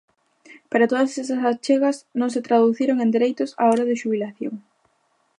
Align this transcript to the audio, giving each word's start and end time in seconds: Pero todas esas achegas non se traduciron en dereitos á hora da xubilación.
Pero 0.71 0.89
todas 0.91 1.11
esas 1.21 1.41
achegas 1.51 1.97
non 2.19 2.29
se 2.35 2.45
traduciron 2.47 2.97
en 2.99 3.09
dereitos 3.15 3.49
á 3.61 3.63
hora 3.69 3.87
da 3.89 3.99
xubilación. 4.01 4.53